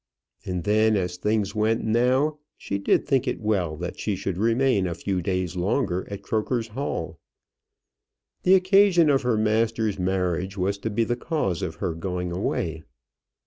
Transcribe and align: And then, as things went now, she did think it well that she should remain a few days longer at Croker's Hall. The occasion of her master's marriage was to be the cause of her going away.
And 0.47 0.63
then, 0.63 0.97
as 0.97 1.15
things 1.17 1.53
went 1.53 1.83
now, 1.83 2.39
she 2.57 2.79
did 2.79 3.05
think 3.05 3.27
it 3.27 3.39
well 3.39 3.77
that 3.77 3.99
she 3.99 4.15
should 4.15 4.35
remain 4.39 4.87
a 4.87 4.95
few 4.95 5.21
days 5.21 5.55
longer 5.55 6.07
at 6.09 6.23
Croker's 6.23 6.69
Hall. 6.69 7.19
The 8.41 8.55
occasion 8.55 9.11
of 9.11 9.21
her 9.21 9.37
master's 9.37 9.99
marriage 9.99 10.57
was 10.57 10.79
to 10.79 10.89
be 10.89 11.03
the 11.03 11.15
cause 11.15 11.61
of 11.61 11.75
her 11.75 11.93
going 11.93 12.31
away. 12.31 12.81